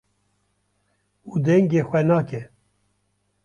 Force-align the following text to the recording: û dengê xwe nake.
û 1.29 1.31
dengê 1.45 1.81
xwe 1.89 2.01
nake. 2.09 2.41